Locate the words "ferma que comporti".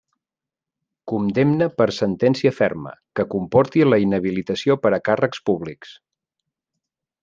2.61-3.87